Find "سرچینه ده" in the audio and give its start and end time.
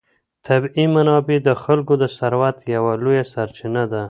3.33-3.99